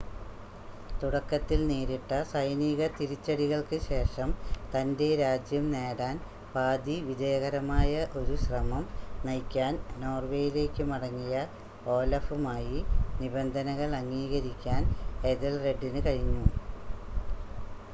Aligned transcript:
തുടക്കത്തിൽ 0.99 1.59
നേരിട്ട 1.67 2.11
സൈനിക 2.29 2.87
തിരിച്ചടികൾക്ക് 2.95 3.77
ശേഷം 3.85 4.29
തൻ്റെ 4.71 5.09
രാജ്യം 5.19 5.65
നേടാൻ 5.73 6.15
പാതി 6.55 6.95
വിജയകരമായ 7.07 7.91
ഒരു 8.19 8.37
ശ്രമം 8.45 8.83
നയിക്കാൻ 9.23 9.75
നോർവേയിലേക്ക് 10.01 10.85
മടങ്ങിയ 10.91 11.35
ഓലഫുമായി 11.91 12.79
നിബന്ധനകൾ 13.21 13.89
അംഗീകരിക്കാൻ 14.01 14.81
എഥെൽറെഡിന് 15.25 16.01
കഴിഞ്ഞു 16.07 16.45